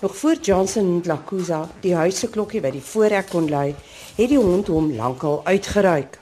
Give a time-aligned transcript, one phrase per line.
[0.00, 3.74] Nog voor Johnson en Lakuza die huiseklokkie by die voorrek kon lui,
[4.16, 6.16] het die hond hom lankal uitgeruik.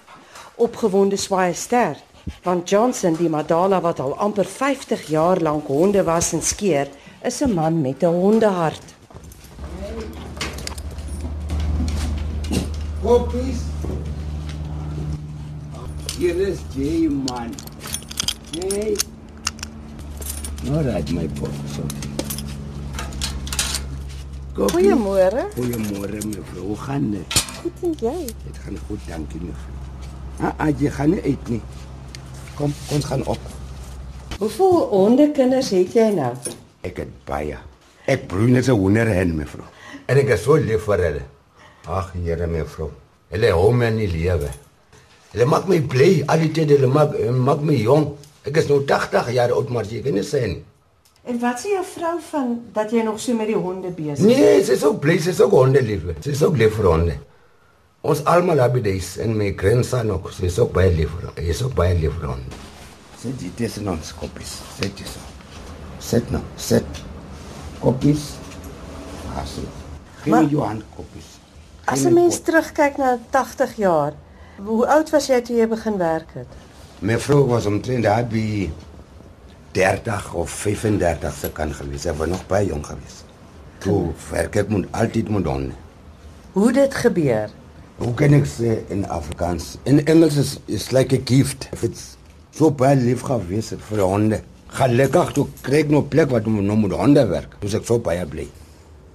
[0.58, 1.94] Opgewonde swaai ster,
[2.42, 6.90] want Johnson, die Madala wat al amper 50 jaar lank honde was en skeer,
[7.22, 8.82] is 'n man met 'n hondehart.
[13.02, 13.62] Koppies.
[16.18, 17.54] Hier is Jay man.
[18.50, 18.96] Jay.
[20.64, 22.07] Nou raad my pop
[24.58, 24.66] so.
[24.74, 25.42] Goeiemôre.
[25.54, 26.64] Goeiemôre mevrou.
[26.66, 27.38] Hoe gaan dit?
[27.62, 28.26] Goed en jy?
[28.44, 29.76] Dit gaan goed, dankie mevrou.
[30.42, 31.62] Ah, ah jy gaan nie uit nie.
[32.58, 33.50] Kom, ons gaan op.
[34.38, 36.32] Hoeveel hondekinders het jy nou?
[36.86, 37.58] Ek het baie.
[38.06, 39.66] Ek broei net 'n hoenderhen mevrou.
[40.06, 41.24] En ek is so lief vir hulle.
[41.86, 42.90] Ag, Here mevrou.
[43.30, 44.50] Hulle hou my in die lewe.
[45.32, 48.16] Hulle maak my bly, al die tyd hulle maak maak my jong.
[48.44, 50.64] Ek is nou 80 jaar oud, maar jy kan nie sê nie.
[51.28, 54.38] En wat sê jou vrou van dat jy nog so met die honde besig is?
[54.38, 56.06] Nee, sy is ook bly, sy is ook hondelief.
[56.24, 57.16] Sy is ook lief vir honde.
[58.00, 60.30] Ons almal hebben deze en mijn grandson ook.
[60.32, 62.62] Sy is ook baie lief vir Hy is ook baie lief vir honde.
[63.20, 64.54] Sit dit tussen ons koppies.
[64.78, 65.20] Sit jy so.
[65.98, 67.02] Sit nou, sit.
[67.82, 68.30] Koppies.
[69.34, 69.66] Hasie.
[70.22, 71.34] Geen Maar- jou hand koppies.
[71.84, 72.44] As Geen 'n mens pot.
[72.44, 74.12] terugkyk na 80 jaar,
[74.64, 76.46] hoe oud was jy toe jy begin werk het?
[77.00, 78.70] My vrou was omtrent daar by
[79.72, 82.02] 30 of 35 se kan gewees.
[82.02, 83.22] Sy was nog baie jong gewees.
[83.78, 85.74] Toe werk ek moet altyd met honde.
[86.52, 87.50] Hoe dit gebeur?
[87.98, 89.76] Hoe kan ek sê in Afrikaans?
[89.84, 91.68] In Engels is is like a gift.
[91.72, 92.16] If it's
[92.54, 94.40] so baie lief gewees het vir honde.
[94.68, 97.56] Gelukkig toe kry ek nou 'n plek wat nou nou met honde werk.
[97.60, 98.48] Dis ek so baie bly.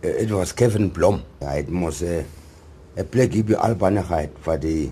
[0.01, 1.21] Eh, Dit was Kevin Blom.
[1.39, 2.23] Hy het mos eh,
[2.97, 4.91] 'n plek hier by Albany gehad vir die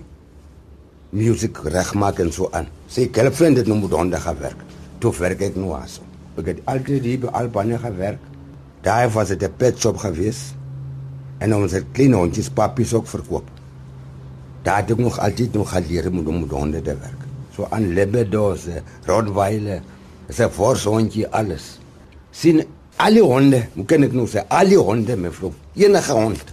[1.10, 2.66] musiek regmaak en so aan.
[2.88, 4.56] Sy girlfriend het nou met honde gewerk.
[5.02, 5.98] Toe werk ek nou as.
[6.38, 8.22] Ek het altyd hier by Albany gewerk.
[8.86, 10.54] Daar was dit 'n pet shop gewees.
[11.38, 13.48] En ons het klein hondjies pappies ook verkoop.
[14.62, 17.22] Daar het ek nog altyd nog geleer moet om met honde te werk.
[17.54, 19.82] So aan Labradors, eh, Rottweiler,
[20.28, 21.78] is 'n vorshondjie alles.
[22.30, 22.64] sien
[22.96, 26.44] al die honde, hoe kan ek nou sê, al die honde mevrou, enige hond.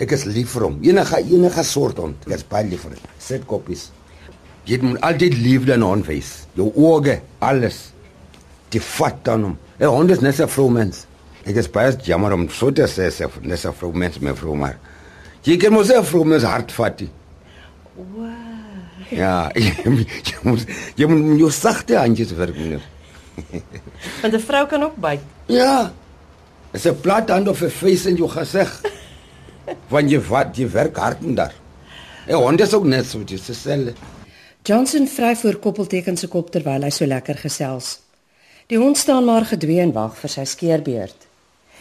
[0.00, 0.78] Ek is lief vir hom.
[0.80, 2.16] Enige enige soort hond.
[2.26, 2.98] Ek is baie lief vir hom.
[3.18, 3.90] Sit koppies.
[4.70, 6.46] Jy moet altyd liefde aan 'n hond wys.
[6.54, 7.90] Jou oë, alles.
[8.70, 9.56] Die vat aan hom.
[9.80, 11.06] 'n Hond is net 'n vroumens.
[11.44, 14.78] Ek is baie jammer om so te sê, sê net 'n vroumens mevrou maar.
[15.42, 17.00] Jy kan mos 'n vroumens hart vat.
[17.00, 17.10] nie.
[19.10, 19.72] Ja, jy,
[20.28, 20.66] jy moet
[20.96, 22.82] jy moet jou sagte handjies werk meneer.
[24.22, 25.20] Want 'n vrou kan ook byt.
[25.46, 25.92] Ja.
[26.72, 28.70] Dis 'n plat hand of 'n face in jou gesig.
[29.92, 31.54] Want jy wat jy werk hard in daar.
[32.26, 33.94] En hond is ook net so dis dieselfde.
[34.62, 37.94] Johnson vry voor koppelteken se kop terwyl hy so lekker gesels.
[38.68, 41.26] Die hond staan maar gedwee en wag vir sy skeerbeurt.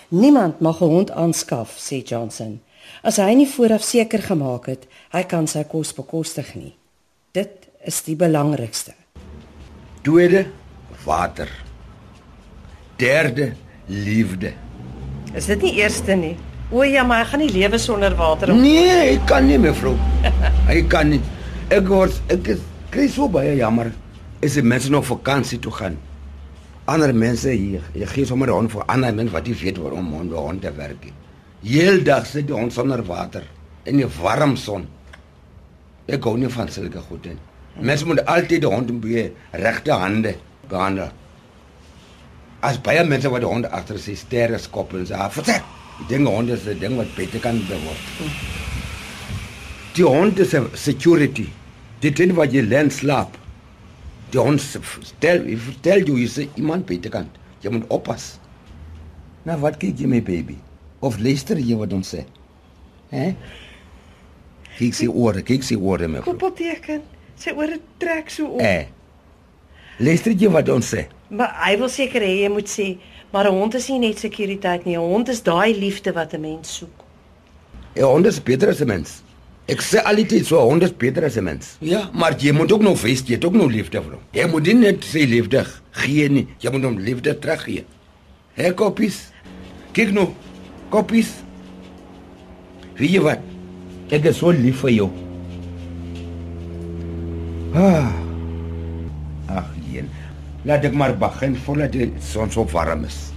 [0.09, 2.61] Niemand mag 'n hond aanskaf, sê Johnson,
[3.03, 6.73] as hy nie vooraf seker gemaak het hy kan sy kos bekostig nie.
[7.33, 8.93] Dit is die belangrikste.
[10.01, 10.45] Tweede
[11.05, 11.49] water.
[12.97, 13.53] Derde
[13.87, 14.53] liefde.
[15.33, 16.37] Is dit nie eerste nie?
[16.71, 19.95] O ja, maar hy gaan nie lewe sonder water of Nee, ek kan nie mevrou.
[20.67, 21.21] Hy kan nie.
[21.69, 22.47] Ek word ek
[22.89, 23.91] kry so baie jammer.
[24.41, 25.97] Is die mense nog vakansie toe gaan.
[26.89, 30.33] Ander mense hier, jy gee sommer hond vir ander mense wat nie weet waarom hond
[30.33, 31.03] hond te werk.
[31.61, 33.45] Heeldag sit die hond sonder water
[33.85, 34.87] in die warm son.
[36.09, 37.37] Ek gou nie van sulke goed nie.
[37.77, 40.33] Mense moet altyd die hond in regte hande
[40.71, 41.13] behandel.
[42.65, 45.61] As baie mense wat die hond agter sy sterre skop en sê, "Ah, "Vertel."
[45.99, 48.68] Die ding hond is 'n ding wat beter kan beword.
[49.99, 51.47] Die hond is 'n security.
[51.99, 53.37] Dit ding wat jy len slaap.
[54.31, 57.27] Die hond stel, vertel jou jy sê iemand beter kan.
[57.59, 58.39] Jy moet oppas.
[59.43, 60.55] Nou wat kyk jy my baby?
[60.99, 62.23] Of luister jy wat ons sê?
[63.09, 63.35] Hè?
[64.77, 66.21] Kyk sy ore, kyk sy ore my.
[66.21, 66.31] vrou.
[66.33, 67.01] koppelteken.
[67.35, 68.61] Sy ore trek so op.
[68.61, 68.87] Eh.
[69.97, 71.07] Luister jy wat ons sê?
[71.27, 72.97] Maar hy wil seker hê jy moet sê,
[73.33, 74.95] maar 'n hond is nie net sekuriteit nie.
[74.95, 77.03] 'n Hond is daai liefde wat 'n mens soek.
[77.95, 79.23] 'n Hond is beter as 'n mens.
[79.69, 81.77] Ek sê altyd so 'n hond is beter as 'n mens.
[81.79, 84.21] Ja, maar jy moet ook nog wys jy het ook nog liefde vir hom.
[84.31, 87.85] Jy moet nie net sê liefde gee nie, jy moet hom liefde teruggee.
[88.53, 89.31] Hè koppies?
[89.91, 90.29] Kyk nou.
[90.89, 91.29] Koppies.
[92.97, 93.39] Weet jy wat?
[94.09, 95.09] Ek is so lief vir jou.
[97.73, 98.11] Ah.
[99.47, 100.09] Ag, een.
[100.65, 103.31] Laat ek maar begin voordat die son so warm is.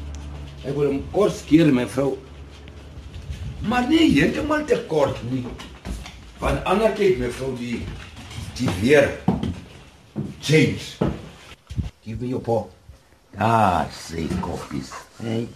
[0.65, 2.17] Ek wil hom kort skeer my vrou.
[3.69, 5.45] Maar nie heeltemal te kort nie.
[6.43, 7.85] Want ander kyk mevrou die
[8.59, 9.07] die weer
[10.41, 10.99] change.
[12.03, 12.67] Give me your paw.
[13.39, 14.91] Ah, sê koppies.
[15.23, 15.47] Hey.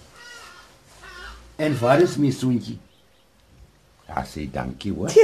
[1.58, 2.78] En waar is my soentjie?
[4.06, 5.10] Ja, sê dankie hoor.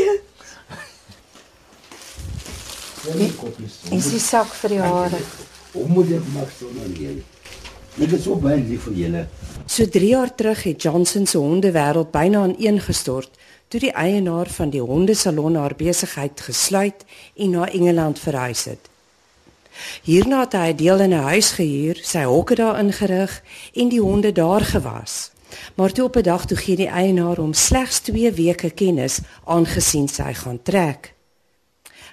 [3.91, 5.19] En sy sak vir die hare.
[5.73, 7.17] Hoe moet ek maar so nou leer?
[7.99, 9.23] Ek is so baie lief vir julle.
[9.73, 13.39] So 3 jaar terug het Johnson se hondewêreld byna ineengestort
[13.69, 18.91] toe die eienaar van die hondesalon haar besigheid gesluit en na Engeland verhuis het.
[20.05, 23.43] Hierna het hy deel in 'n huis gehuur, sy hokke daar ingerig
[23.73, 25.31] en die honde daar gewas.
[25.75, 30.09] Maar toe op 'n dag toe gee die eienaar hom slegs 2 weke kennis aangesien
[30.09, 31.15] sy gaan trek.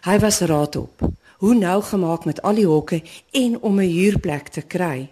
[0.02, 1.12] Hy was raad op.
[1.38, 5.10] Hoe nou gemaak met al die hokke en om 'n huurplek te kry.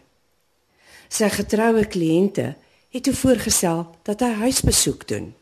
[1.08, 2.56] Sy getroue kliënte
[2.94, 5.34] het toe voorgestel dat hy huisbesoek doen.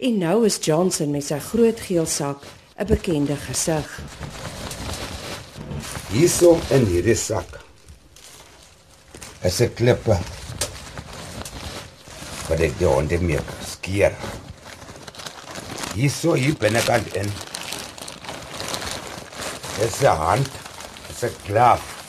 [0.00, 2.44] En nou is Johnson met sy groot geel sak
[2.80, 4.00] 'n bekende gesig.
[6.10, 7.60] Hierso in hierdie sak.
[9.42, 10.16] Is 'n klippe.
[12.48, 14.16] Wat ek die honde mee skeer.
[15.94, 17.30] Hierso hier binnekant in.
[19.78, 20.50] Dis 'n hand.
[21.08, 21.99] Dis 'n klaaf.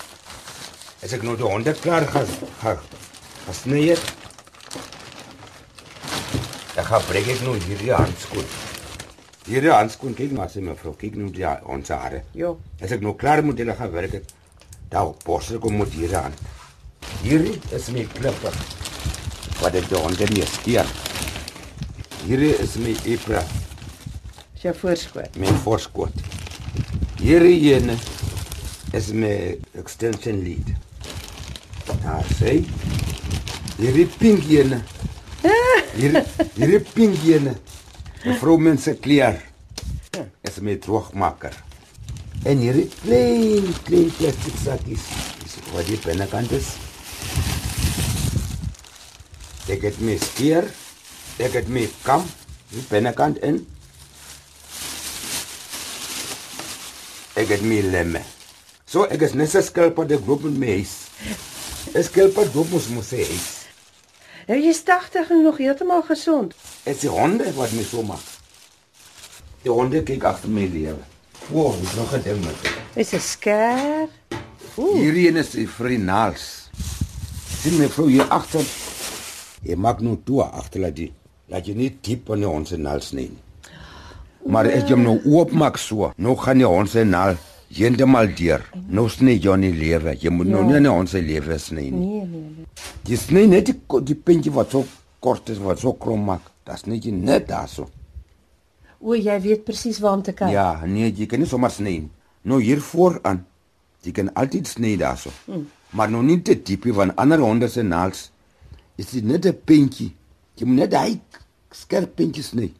[1.01, 2.29] As ek nou die honde klaar gas
[2.61, 2.81] gas
[3.47, 4.01] gesny het.
[6.75, 8.45] Dan gaan breek ek nou hierdie handskoen.
[9.47, 12.21] Hierdie handskoen kyk maar sy mevrou, kyk nou die ons hare.
[12.37, 12.53] Ja.
[12.81, 14.29] As ek nou klaar moet hulle gaan werk het,
[14.93, 16.37] dan borsel kom met hierdie hand.
[17.23, 18.53] Hierdie is my klippe.
[19.61, 20.87] Wat ek die honde nie skeer.
[22.27, 23.41] Hierdie is my epra,
[24.55, 25.37] Is jou voorskoot.
[25.41, 26.13] my voorskoot.
[27.17, 27.97] Hierdie ene
[28.93, 30.69] is my extension lead.
[32.01, 32.61] Daar sê
[33.77, 34.81] hierdie pink ene.
[35.93, 36.23] Hierdie
[36.57, 37.53] hierdie pink ene.
[38.25, 39.37] Mevrou mense kleer.
[40.47, 41.53] Is my droogmaker.
[42.45, 45.05] En hierdie klein klein plastic sakkies.
[45.43, 46.73] Dis wat die binnekant is.
[49.69, 50.65] Ek het my skeer.
[51.41, 52.25] Ek het my kam
[52.73, 53.61] die binnekant in.
[57.37, 58.25] Ek het my lemme.
[58.89, 60.97] So ek is net 'n skelpad ek loop met my huis.
[61.93, 63.47] 'n Skelpad loop mos mos sê huis.
[64.47, 66.53] Nou jy's 80 en nog heeltemal gesond.
[66.83, 68.23] Is die honde wat my so maak.
[69.63, 71.03] Die honde kyk agter my lewe.
[71.49, 72.55] Wow, dis nog 'n ding met.
[72.95, 74.07] Dis 'n sker.
[74.75, 76.69] Ooh, Hierdie een is die frinaals.
[77.61, 78.65] Sien my vrou hier agter.
[79.63, 81.11] Jy maak nou toe agter laat jy
[81.47, 83.29] laat jy nie diep in die hond se naels nie.
[84.45, 87.35] Maar as jy hom nou oopmaak so, nou gaan die hond se naal
[87.75, 88.63] heeltemal deur.
[88.89, 90.15] Nou sny nie lewe.
[90.19, 90.51] Jy moet ja.
[90.53, 90.67] nou Ja.
[90.67, 91.91] nie in die hond se lewe sny nie.
[91.91, 92.41] nee nee.
[92.57, 92.65] nee.
[93.07, 94.85] Jy sny net die, die puntjie wat so
[95.19, 96.51] kort is wat so krom maak.
[96.63, 97.87] Das net jy net daarso.
[98.99, 100.51] O, jy weet presies waar om te kyk.
[100.53, 102.09] Ja, nee, jy kan nie sommer sny nie.
[102.43, 103.45] Nou hier vooraan.
[104.05, 105.31] Jy kan altyd sny daarso.
[105.45, 105.67] Hmm.
[105.93, 108.29] Maar nou nie te diep nie want ander honde se naels
[108.97, 110.11] is dit net 'n puntjie.
[110.55, 111.19] Jy moet net hy
[111.71, 112.71] skerp puntjies sny.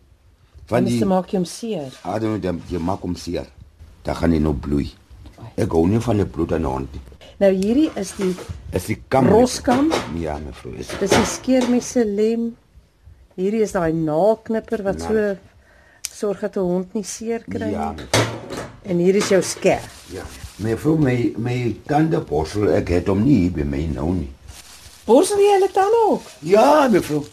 [0.72, 1.92] Die te maak hom seer.
[2.20, 3.48] Don't know, jy maak hom seer.
[4.04, 4.92] Dan gaan hy nou bloei.
[5.58, 7.02] Ek hou nie van die bloed aan 'n hond nie.
[7.40, 8.36] Nou hierdie is die
[8.74, 9.92] Is die kam Roskam?
[10.16, 12.56] Ja, mevrou, is dis die skeermes se lem.
[13.36, 15.36] Hierdie is daai naalknipper wat so
[16.12, 18.04] sorg dat 'n hond nie seer kry Ja, nie.
[18.04, 18.66] mevrou.
[18.84, 19.82] En hier is jou sker.
[20.14, 20.24] Ja.
[20.58, 24.30] Mevrou, my my tandeporsel, ek het hom nie hier by my nou nie.
[25.06, 26.22] Borsel jy hulle tande ook?
[26.42, 27.26] Ja, mevrou.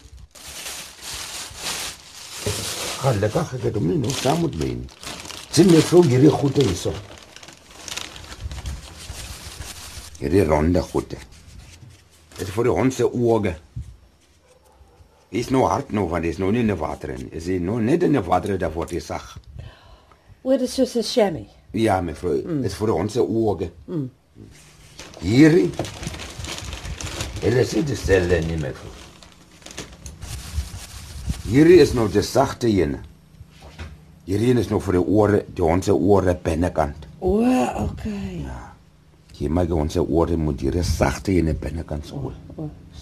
[2.99, 4.87] Gelukkig ek het hom nie nog saam met my nie.
[5.51, 6.93] Sien mevrou hierdie goede hierso.
[10.19, 11.17] Hierdie ronde goede.
[12.37, 13.55] Dit is vir die hond se oë.
[15.39, 17.27] Is nou hard nou want dit is nou nie in die water in.
[17.33, 19.35] Is hy nou net in die water daar word hy sag.
[20.43, 21.49] O, dit is soos 'n chamois.
[21.73, 22.61] Ja, mevrou, mm.
[22.61, 23.69] dit is vir die hond se oë.
[23.87, 24.09] Mm.
[25.21, 25.69] Hierdie
[27.39, 28.91] Hulle sê dit selfde nie mevrou.
[31.47, 32.97] Hierdie is nou die sagte een.
[34.29, 37.07] Hierdie een is nou vir die ore, die hond se ore binnekant.
[37.25, 37.39] O,
[37.81, 38.43] okay.
[39.39, 42.29] Jy maak ons se ore moet hierdie sagte een binnekant so.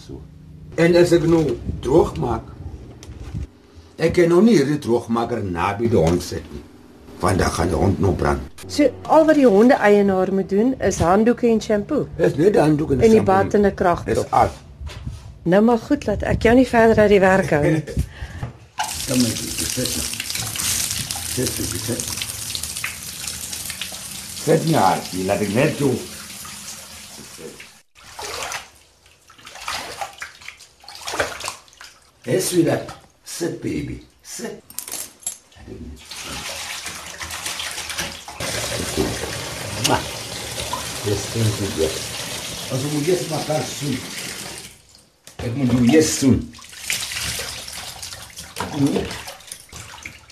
[0.05, 0.21] So.
[0.79, 1.41] En as ek nou
[1.83, 2.45] droog maak,
[3.97, 6.63] ek kan nou nie hierdie droogmaker naby die hond sit nie.
[7.19, 8.47] Want dan gaan die hond nou brand.
[8.69, 12.61] So al wat die honde eienaar moet doen is handdoeke en shampoo Dis net die
[12.61, 13.33] handdoek en en die shampoo.
[13.33, 14.27] bad en 'n Dis kragdrop.
[14.31, 14.49] al.
[15.43, 17.83] Nou maar goed laat ek jou nie verder uit die werk hou nie.
[19.07, 19.35] Kom maar,
[19.75, 20.26] dit
[21.45, 21.53] sit.
[21.53, 22.03] Sit, dit sit.
[24.43, 25.93] Sit nie hard, jy laat ek net toe.
[32.25, 32.89] Hey, sweetheart.
[33.23, 33.99] Sit, baby.
[34.25, 34.63] Sit.
[39.87, 39.99] Ma.
[41.05, 41.91] Dis ding goed, ja.
[42.73, 43.99] As jy moet eers maar kan soen.
[45.45, 46.41] Ek moet jou eers soen.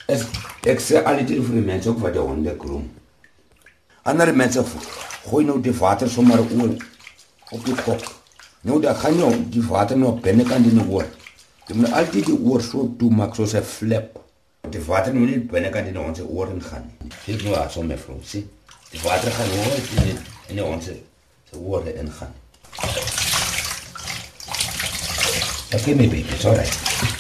[0.10, 0.26] Es
[0.66, 2.86] ek sê al die die mense ook wat die honde kroom.
[4.04, 4.64] Ander mense
[5.30, 6.76] gooi nou die water sommer oor
[7.52, 8.04] op die kop.
[8.66, 11.06] Nou dan gaan jy die water nou binnekant in die oor.
[11.68, 14.20] Jy moet altyd die oor so toe maak soos 'n flap.
[14.70, 17.12] Die water moet nie binnekant in ons oor ingaan nie.
[17.26, 18.50] Kyk nou as om mevrou, sien.
[18.92, 20.18] Die water gaan nooit in
[20.58, 22.34] in ons se oor ingaan.
[25.74, 27.15] Okay, maybe it's all right.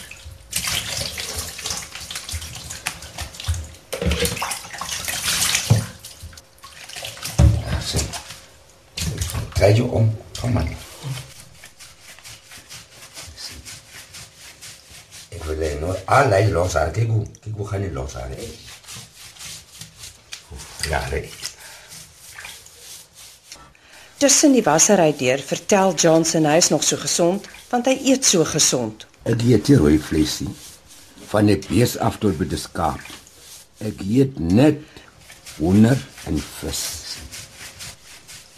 [9.73, 10.17] Je om.
[10.53, 10.67] Maar.
[15.29, 16.91] Ik wil er nog allerlei losharen.
[16.91, 18.37] Kijk hoe, kijk hoe gaan die losharen.
[20.89, 21.29] Ja, nee.
[24.17, 28.45] Tussen die wassery deur vertel Johnson hy is nog so gesond want hy eet so
[28.47, 29.03] gesond.
[29.27, 30.53] Ek eet nie rooi vlees nie.
[31.27, 33.01] Van die bees af tot by die skaap.
[33.83, 34.79] Ek eet net
[35.57, 37.04] hoender en vis.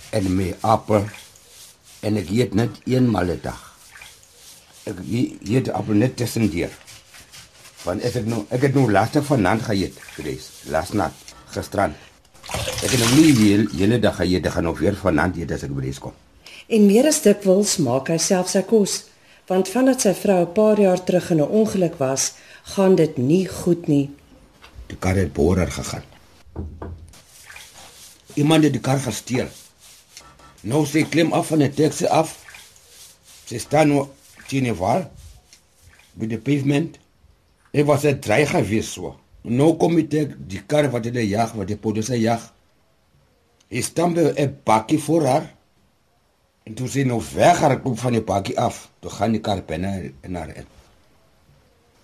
[0.09, 1.07] En my appel
[2.07, 3.61] en ek eet net eenmal 'n dag.
[4.83, 6.71] Ek e- eet appel net tussen deur.
[7.83, 10.49] Want ek het nou ek het nou laastig vanaand geëet, vrees.
[10.69, 11.13] Laas nat,
[11.45, 11.95] gisterand.
[12.83, 15.51] Ek het nou nie die hele, hele dag geëet, ek gaan nog weer vanaand eet
[15.51, 16.13] as ek by die kom.
[16.67, 19.05] En meer as dikwels maak hy self sy kos,
[19.47, 22.33] want vandat sy vrou 'n paar jaar terug in 'n ongeluk was,
[22.63, 24.09] gaan dit nie goed nie.
[24.87, 26.03] Die kar het borer gegaan.
[28.35, 29.47] Iemand het die kar gesteel.
[30.61, 32.37] Nou sy klim af van 'n taxi af.
[33.45, 34.07] Sy staan nou
[34.47, 35.09] teen die wal
[36.15, 36.99] by die pavement.
[37.71, 39.15] Dit was 'n dreig gewees so.
[39.43, 42.41] Nou kom die tek, die kar wat hulle jag, wat die polisie jag.
[43.69, 45.53] Hy staan by 'n bakkie voor haar.
[46.63, 50.35] En toe sy nou weghardloop van die bakkie af, toe gaan die kar binne in
[50.35, 50.65] haar in.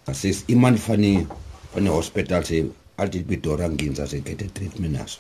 [0.06, 1.28] As is iemand van die
[1.74, 2.64] van die hospitaal sê
[2.96, 5.20] altyd by Dorangins as ek dit treatment as.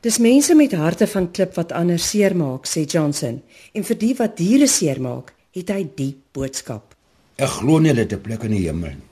[0.00, 3.42] Dis mense met harte van klip wat ander seermaak, sê Johnson,
[3.76, 6.94] en vir die wat diere seermaak, het hy die boodskap.
[7.36, 9.08] Ek glo nie dit 'n plek in die hemel nie.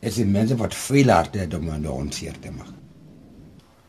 [0.00, 2.74] Dit is mense wat veel harte het om die hond seer te maak.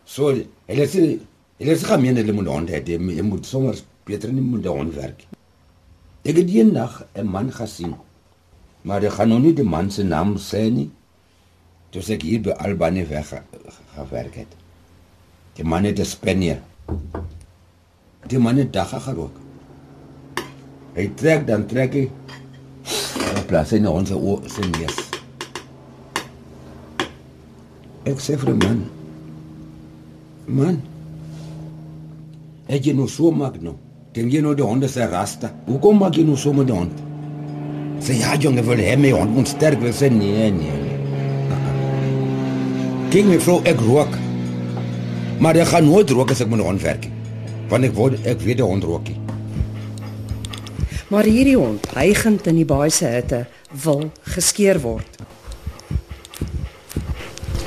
[0.05, 0.31] So,
[0.67, 1.19] hulle sê
[1.59, 3.75] hulle sê gemeen hulle moet honde hê, jy moet sommer
[4.05, 5.25] beter nie met die hond werk.
[6.23, 7.95] Ek het eendag 'n man gesien.
[8.83, 10.89] Maar ek gaan nou nie die man se naam sê nie.
[11.91, 13.33] Dis ek hier by Albany weg
[13.95, 14.68] gewerk het.
[15.59, 16.61] Die man het 'n Spanier.
[18.27, 19.35] Die man het dagga gerook.
[20.95, 22.09] Hy trek dan trek hy
[23.47, 24.97] plaas in ons se neus.
[28.03, 28.85] Ek sê vir man.
[30.45, 30.81] Man.
[32.67, 33.75] Ek jy nou so maak nou.
[34.13, 35.51] Dink jy nou die honde se rasta?
[35.65, 37.03] Hoekom maak jy nou so met die hond?
[37.99, 39.99] Sê ja, jonge, wil hê my hond moet sterk wees.
[39.99, 40.51] Nee, nee.
[40.51, 40.97] nee.
[43.09, 44.28] Kyk my vrou, ek rook.
[45.39, 47.15] Maar ek gaan nooit rook as ek met 'n hond werk nie.
[47.69, 49.19] Want ek word ek weet die hond rook nie.
[51.07, 53.47] Maar hierdie hond, hygend in die baie se hitte,
[53.83, 55.17] wil geskeer word.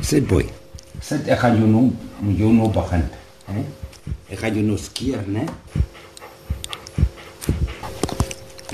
[0.03, 0.45] Sê boy.
[1.01, 3.09] Sê ek gaan jou nou, moet jou nou begin.
[3.47, 3.65] Hè?
[4.29, 5.47] Ek gaan jou nou skeer, né?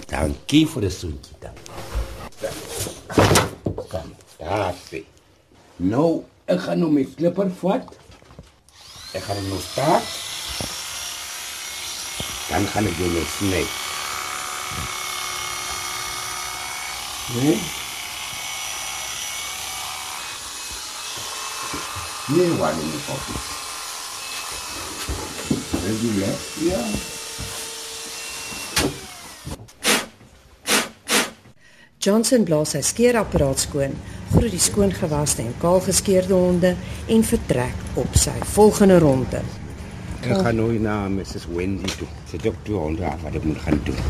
[0.09, 1.55] Dankie vir die soentjie dan.
[3.89, 5.05] Kom, daar sê.
[5.77, 7.95] Nou, ek gaan nou my klipper vat.
[9.17, 10.05] Ek gaan hom nou staak.
[12.49, 13.65] Dan gaan ek jou nou sny.
[17.35, 17.59] Nee.
[22.29, 23.41] Nee, waar in die koffie.
[25.85, 26.33] Wil jy ja?
[26.69, 26.83] Ja.
[31.99, 33.97] Johnson blaas sy skeerapparaat skoon,
[34.33, 36.75] groet die skoongewaste en kaal geskeerde honde
[37.07, 39.41] en vertrek op sy volgende ronde.
[40.19, 42.09] Ek gaan nou na Mrs Wendy toe.
[42.29, 44.01] Sy dok toe honde af wat ek moet gaan doen.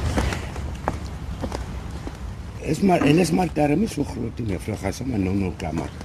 [2.68, 5.52] Is maar en is maar daar is so groot nie, mevrou gaan sommer nou nou
[5.60, 6.04] klaar maak.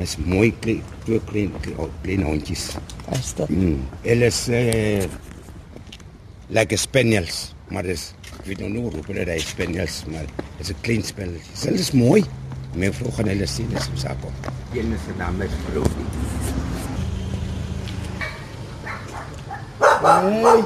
[0.00, 1.52] Is mooi klein, twee klein
[2.02, 2.70] klein hondjies.
[3.12, 3.48] Is dit?
[3.48, 3.82] Mm.
[4.04, 5.04] Hulle is uh,
[6.48, 10.80] like spaniels, maar dis ek weet nou nie hoe hulle daai spaniels, maar dis 'n
[10.84, 11.34] klein spel.
[11.64, 12.24] Hulle is mooi.
[12.72, 14.32] Mevrou gaan hulle sien as ons kom.
[14.72, 16.04] Een se naam is Brody.
[20.02, 20.64] Hey.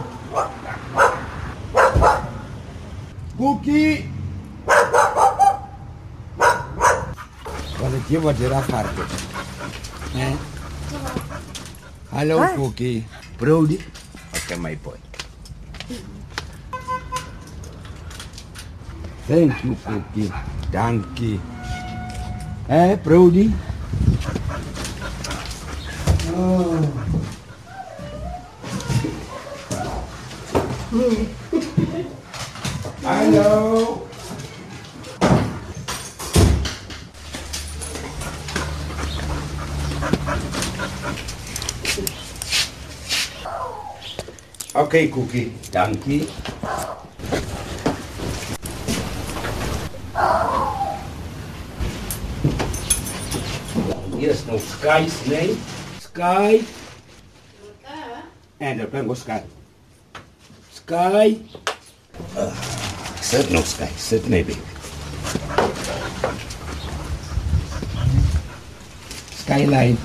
[3.36, 4.10] Cookie.
[7.96, 9.14] Het jy wat jy daar het?
[10.14, 10.30] Hè?
[12.14, 12.38] Hallo.
[12.54, 13.06] Cookie.
[13.36, 13.80] Brody.
[14.30, 14.98] Okay my boy.
[19.26, 20.30] Thank you Cookie.
[20.70, 21.40] Dankie.
[22.68, 23.54] Hé, Brody.
[26.36, 26.80] Oh.
[33.04, 34.08] Hallo.
[44.74, 45.52] Okay, Cookie.
[45.70, 46.18] Dankie.
[46.18, 46.55] Hier
[54.26, 55.56] is nog Sky nee.
[56.00, 56.62] Sky.
[58.56, 59.40] En daar ben ik Sky.
[60.72, 61.36] Sky.
[62.36, 62.52] Uh,
[63.20, 63.88] sit nog Sky.
[63.98, 64.58] Sit nee, baby.
[69.36, 69.96] Skyline.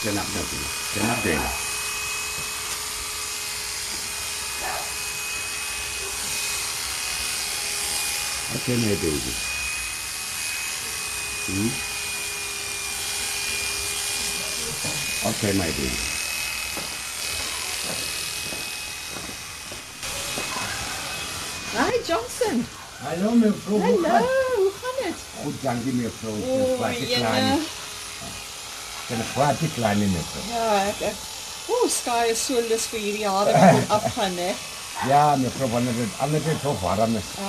[0.00, 0.56] Stand up, baby.
[0.90, 1.64] Stand up, baby.
[8.54, 9.55] Okay, my baby.
[11.46, 11.70] Hmm?
[15.28, 16.00] Okay, my baby.
[21.76, 22.64] Hi Johnson.
[23.02, 23.80] Hallo, mevrouw.
[23.80, 24.26] Hallo,
[24.56, 25.14] hoe gaan dit?
[25.42, 26.36] Goed, dankie, mevrouw.
[26.36, 27.14] Ik O, ben kwaad jene.
[27.14, 27.52] klein.
[29.08, 30.46] Ik ben kwaad klein, mevrouw.
[30.56, 31.14] Ja, ek ek
[31.68, 34.52] O, Sky is so lus vir hierdie hare wat moet afgaan, hè.
[35.08, 37.22] Ja, mevrouw, wanneer het altijd zo warm is.
[37.38, 37.44] Uh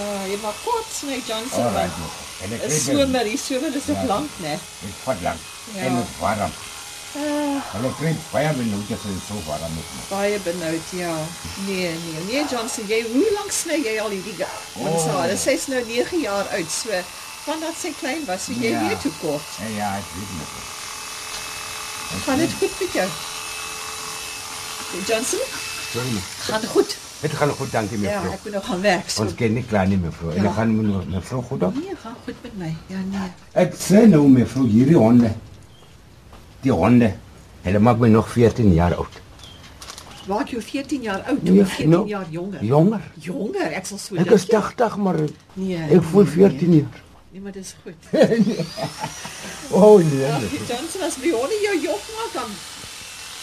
[0.00, 1.62] uh, jy mag kort sny Johnson.
[1.62, 2.10] Want mevrouw.
[2.42, 4.04] En ik Is kreeg somer, die somer is Ja.
[4.04, 4.52] lank, né?
[4.88, 5.36] Ik vat lang.
[5.74, 5.80] Ja.
[5.82, 6.52] En het is warm.
[7.16, 7.22] Uh,
[7.74, 10.08] En ik kreeg baie benoemd als het zo warm is.
[10.08, 11.14] baie benoud, ja.
[11.66, 12.24] Nee, nee.
[12.26, 14.48] Nee Johnson, jy hoe lank sny jy al hierdie ga?
[14.72, 15.02] Want Oh.
[15.04, 15.38] sy, oh.
[15.38, 16.88] sy is nou 9 jaar oud, so
[17.44, 18.88] vandat sy klein was, so jy Ja.
[18.88, 19.42] weet hoe kort.
[19.60, 20.48] Ja, ja, ik weet het.
[22.24, 23.08] Gaan weet dit goed met jou?
[25.06, 25.71] Johnson, me.
[26.00, 26.96] Gaan goed.
[27.20, 28.32] Het gaat goed, dank je, Ja, mevrouw.
[28.32, 29.10] ek moet nou gaan werk.
[29.10, 29.22] So.
[29.22, 30.30] Ons ken niet klaar nie, mevrouw.
[30.30, 30.42] En Ja.
[30.42, 31.74] dan gaan we mevrouw goed op.
[31.74, 32.74] Nee, gaan goed met my.
[32.86, 33.64] Ja, nee.
[33.66, 35.32] Ik zei nou, mevrouw, hierdie honde.
[36.60, 37.12] Die honde.
[37.62, 39.20] Hulle maak my nog 14 jaar oud.
[40.26, 42.64] Waar jy 14 jaar oud, Ja, ja, 14 nou, jaar jonger.
[42.64, 43.00] Jonger.
[43.18, 45.14] Jonger, ek sal so Ek dink, is 80, maar
[45.52, 45.76] Nee.
[45.90, 47.02] ek voel nee, 14 Nee, jaar.
[47.30, 47.94] nee maar dis goed.
[49.70, 50.20] Oh nee.
[50.20, 50.76] Ja, mevrouw.
[50.76, 52.50] Johnson as die honde jou jong maak dan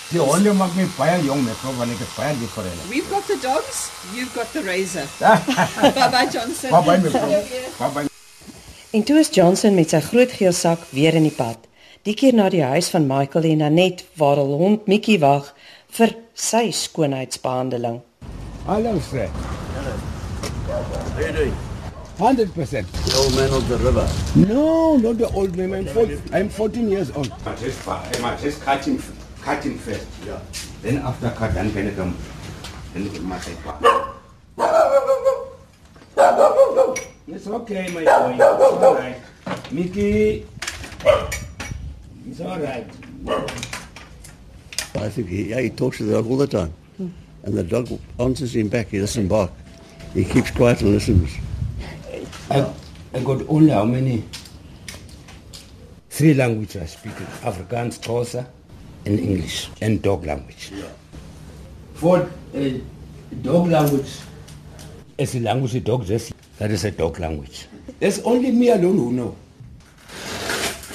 [0.10, 2.86] Die honde maak my baie jong, mevrouw, want ek is baie lief vir hulle.
[2.90, 5.06] we've got the dogs, you've got the razor.
[5.22, 6.72] bye bye Johnson.
[6.74, 7.44] Bye bye.
[7.78, 8.08] Bye bye.
[8.90, 11.62] En toe is Johnson met sy groot geel sak weer in die pad.
[12.10, 15.52] Die keer na die huis van Michael en Annette waar hul hond Mickey wag
[15.94, 18.02] vir sy skoonheidsbehandeling.
[18.66, 19.30] Hallo, Fred.
[20.66, 21.54] How you doing?
[22.18, 22.90] 100%.
[23.06, 24.10] The old man of the river.
[24.36, 25.74] No, not the old man.
[25.74, 27.32] I'm, 14, I'm 14 years old.
[27.46, 28.88] I just, I just cut
[29.40, 30.08] him, cut him first.
[30.26, 30.40] Yeah.
[30.82, 32.18] Then after cut, then can come.
[32.94, 33.56] Then it must say,
[37.28, 38.34] It's okay, my boy.
[38.34, 39.16] It's all right.
[39.72, 40.46] Mickey.
[42.28, 42.88] It's all right.
[44.96, 46.74] I think he, yeah, he talks to the dog all the time.
[46.98, 47.10] Hmm.
[47.44, 48.88] And the dog answers him back.
[48.88, 49.52] He doesn't bark.
[50.14, 51.32] He keeps quiet and listens.
[52.50, 52.74] I,
[53.14, 54.24] I got only how many?
[56.10, 57.14] Three languages I speak.
[57.44, 58.48] Afrikaans, Xhosa,
[59.06, 60.72] and English, and dog language.
[61.96, 62.70] For uh,
[63.42, 64.10] dog language,
[65.18, 67.68] is a language the dog just, that is a dog language.
[68.00, 69.36] There's only me alone who know.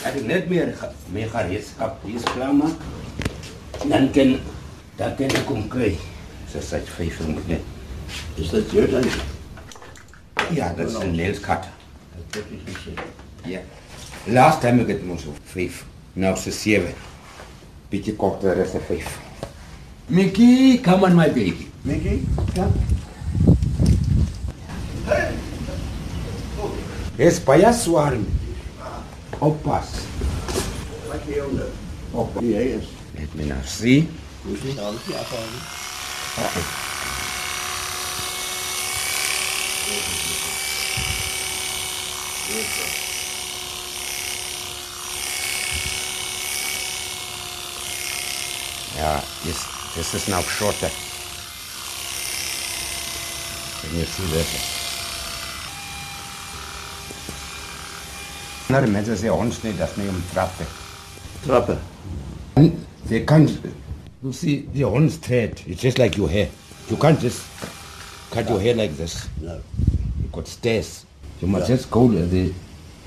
[0.04, 0.74] Ek net meer
[1.12, 2.82] meer gereedskap hier is klaar maak.
[3.88, 4.34] Dan kan
[4.98, 5.94] dan kan ek kom kry.
[6.52, 7.64] So sê vyf moet net.
[8.36, 9.08] Is that your thing?
[10.52, 11.72] Ja, dat is 'n nails cutter.
[12.12, 13.00] That's what he said.
[13.48, 13.60] Ja.
[14.26, 15.84] Last time ek het mos op 5.
[16.12, 16.92] Nou se 7.
[16.92, 17.13] Bietjie
[18.16, 19.18] korter as 'n 5.
[20.09, 21.70] Mickey, come on my baby.
[21.83, 22.72] Mickey, come.
[27.16, 28.16] Dis baie swaar.
[29.38, 29.87] Oppas.
[31.09, 31.68] Wat jy onder?
[32.11, 32.35] Op.
[32.40, 32.85] Ja, yes.
[33.14, 34.09] Let me nou sien.
[34.42, 34.78] Hoe sien
[49.04, 49.22] dan die afhalen?
[49.22, 49.58] Ja, dis
[49.94, 50.16] dis hm?
[50.16, 50.90] is now shorter.
[53.80, 54.72] Can you see this?
[58.68, 60.64] Nou, mense sê ons nie dat nie om trappe.
[61.44, 61.78] Trappen.
[63.08, 63.50] They can't.
[64.22, 65.60] You see, the horn's thread.
[65.66, 66.48] It's just like your hair.
[66.88, 67.42] You can't just
[68.30, 69.28] cut your hair like this.
[69.40, 69.60] No.
[70.22, 71.04] You got stairs.
[71.42, 72.52] You must just go the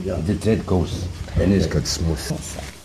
[0.06, 0.22] Yeah.
[0.28, 1.08] the thread goes,
[1.42, 2.77] and it's got smooth.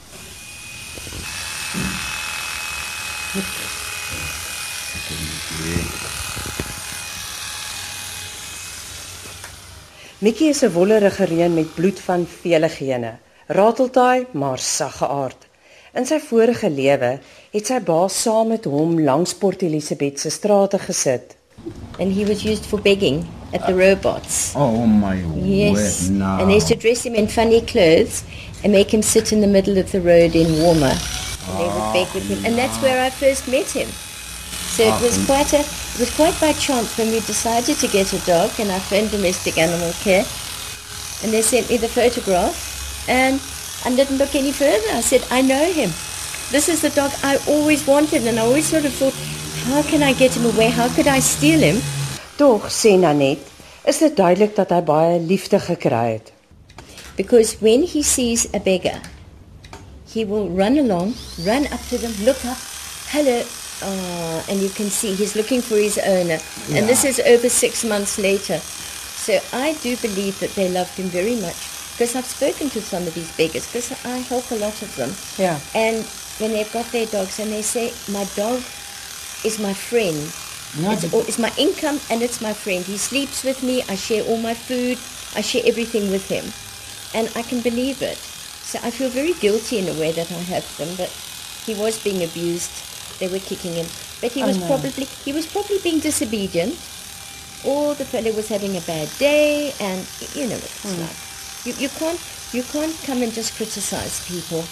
[10.19, 13.13] Mickey is 'n wollerige reën met bloed van vele gene.
[13.47, 15.47] Rateltaai, maar sagge aard.
[15.95, 17.19] In sy vorige lewe
[17.53, 21.37] het sy baas saam met hom langs Port Elizabeth se strate gesit.
[21.99, 24.53] And he was used for begging at the robots.
[24.55, 25.73] Oh my Yes.
[25.73, 26.17] word.
[26.17, 26.25] No.
[26.39, 28.23] And they used to dress him in funny clothes
[28.63, 30.97] and make him sit in the middle of the road in warmer.
[31.49, 31.93] And they would ah.
[31.93, 32.45] beg with him.
[32.45, 33.89] And that's where I first met him.
[34.73, 37.89] So it ah, was quite a it was quite by chance when we decided to
[37.89, 40.25] get a dog and I phoned domestic animal care
[41.23, 42.57] and they sent me the photograph
[43.09, 43.41] and
[43.85, 44.89] I didn't look any further.
[44.93, 45.91] I said, I know him.
[46.51, 49.15] This is the dog I always wanted and I always sort of thought,
[49.69, 50.71] how can I get him away?
[50.71, 51.83] How could I steal him?
[52.39, 53.39] Tog sê Nanet,
[53.85, 56.33] is dit duidelik dat hy baie liefde gekry het.
[57.17, 59.03] Because when he sees a beggar,
[60.13, 62.59] he will run along, run up to them, look up,
[63.09, 63.43] hello,
[63.83, 66.39] uh, and you can see he's looking for his owner.
[66.71, 68.59] And this is over six months later.
[68.59, 71.57] So I do believe that they loved him very much
[71.93, 75.11] because I've spoken to some of these beggars because I help a lot of them.
[75.39, 75.59] Ja.
[75.75, 76.05] And
[76.39, 78.63] when they've got their dogs and they say, my dog
[79.45, 80.17] is my friend.
[80.75, 82.85] It's my income and it's my friend.
[82.85, 83.83] He sleeps with me.
[83.89, 84.99] I share all my food.
[85.37, 86.45] I share everything with him.
[87.15, 88.19] And I can believe it.
[88.73, 91.13] So I feel very guilty in a way that I have them, but
[91.67, 92.73] he was being abused.
[93.21, 93.85] They were kicking him.
[94.23, 94.67] But he was no.
[94.67, 96.73] probably he was probably being disobedient.
[97.69, 100.01] Or the fellow was having a bad day and
[100.33, 101.21] you know what it's like.
[101.67, 102.21] You, you can't
[102.57, 104.63] you can't come and just criticize people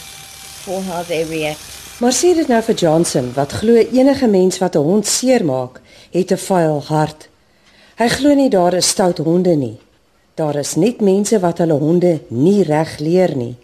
[0.64, 1.60] for how they react.
[2.00, 6.32] Maar sê dit nou vir Johnson wat glo enige mens wat 'n hond seermaak, het
[6.32, 7.28] 'n vuil hart.
[8.00, 9.76] Hy glo nie daar is stout honde nie.
[10.34, 13.56] Daar is net mense wat hulle honde nie reg leer nie.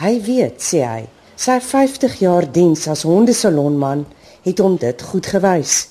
[0.00, 1.02] Hy weet, sê hy,
[1.36, 4.06] sy 50 jaar diens as hondesalonman
[4.46, 5.90] het hom dit goed gewys.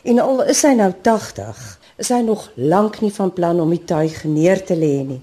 [0.00, 1.58] En al is hy nou 80,
[2.00, 5.20] is hy nog lank nie van plan om die tuig neer te lê nie.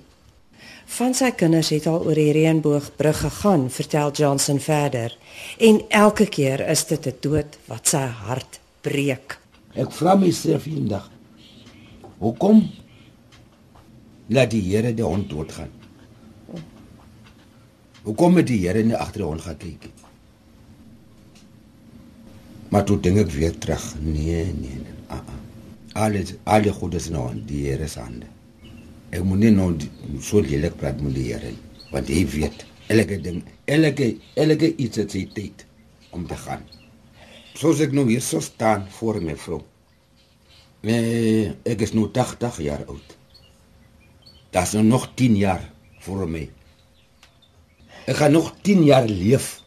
[0.98, 5.18] Van sy kinders het al oor die reënboogbrug gegaan, vertel Johnson verder.
[5.58, 9.40] En elke keer is dit 'n dood wat sy hart breek.
[9.74, 11.10] Ek vra myself eendag.
[12.20, 12.70] Hoekom
[14.30, 15.77] laat die Here die hond doodgaan?
[18.08, 19.94] Hoekom het die Here nie agter die hond gekyk nie?
[22.72, 23.84] Maar toe dink ek weer terug.
[24.04, 24.96] Nee, nee, nee.
[25.12, 25.36] Ah, ah.
[26.06, 28.28] Alles alle goed is nou in die Here se hande.
[29.16, 29.90] Ek moet nie nou die-
[30.22, 34.98] so lelik praat met die Here nie, want hy weet elke ding, elke elke iets
[34.98, 35.66] het sy tyd
[36.12, 36.64] om te gaan.
[37.56, 39.62] Soos ek nou hier so staan voor my vrou.
[40.84, 43.18] Nee, ek is nou 80 jaar oud.
[44.52, 46.50] Dat is nou nog 10 jaar voor my.
[48.08, 49.62] Ek gaan nog 10 jaar leef.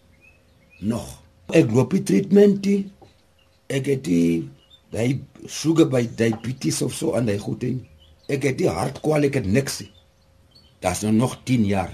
[0.79, 1.09] Nog.
[1.53, 2.87] Ek loop die treatment nie.
[3.69, 4.49] Ek het die
[4.97, 7.83] hy sugar by diabetes of so aan hy goed en
[8.31, 9.83] ek het die hartkwal, ek het niks.
[10.81, 11.93] is nou nog 10 jaar.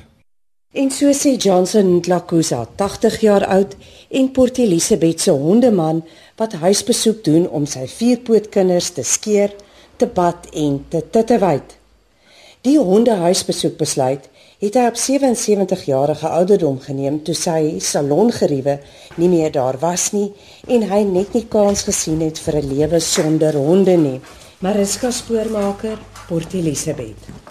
[0.76, 3.74] En so sê Johnson Ntlakusa, 80 jaar oud
[4.08, 6.04] en Port Elizabeth se hondeman
[6.36, 9.54] wat huisbesoek doen om sy vierpootkinders te skeer,
[9.96, 11.78] te bad en te tittewyt.
[12.62, 14.28] Die hondehuisbesoek besluit
[14.58, 18.78] het hy op 77 jarige ouderdom geneem toe sy salongeriewe
[19.20, 20.30] nie meer daar was nie
[20.66, 24.20] en hy net nie kans gesien het vir 'n lewe sonder honde nie.
[24.60, 27.45] Mariska spoormaker, Port Elizabeth.